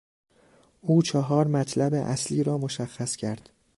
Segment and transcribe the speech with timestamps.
[0.81, 3.49] او چهار مطلب اصلی را مشخص کرد.